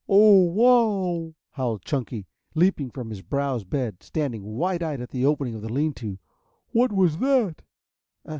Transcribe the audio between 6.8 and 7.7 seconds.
was that?"